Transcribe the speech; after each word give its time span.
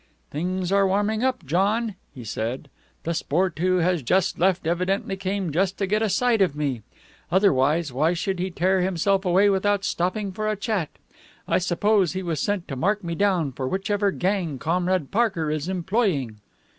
"Things 0.31 0.71
are 0.71 0.87
warming 0.87 1.23
up, 1.23 1.45
John," 1.45 1.93
he 2.11 2.23
said. 2.23 2.71
"The 3.03 3.13
sport 3.13 3.59
who 3.59 3.77
has 3.77 4.01
just 4.01 4.39
left 4.39 4.65
evidently 4.65 5.15
came 5.15 5.51
just 5.51 5.77
to 5.77 5.85
get 5.85 6.01
a 6.01 6.09
sight 6.09 6.41
of 6.41 6.55
me. 6.55 6.81
Otherwise, 7.31 7.93
why 7.93 8.13
should 8.15 8.39
he 8.39 8.49
tear 8.49 8.81
himself 8.81 9.25
away 9.25 9.47
without 9.47 9.83
stopping 9.85 10.31
for 10.31 10.47
a 10.49 10.55
chat. 10.55 10.89
I 11.47 11.59
suppose 11.59 12.13
he 12.13 12.23
was 12.23 12.39
sent 12.39 12.67
to 12.69 12.75
mark 12.75 13.03
me 13.03 13.13
down 13.13 13.51
for 13.51 13.67
whichever 13.67 14.09
gang 14.09 14.57
Comrade 14.57 15.11
Parker 15.11 15.51
is 15.51 15.69
employing." 15.69 16.39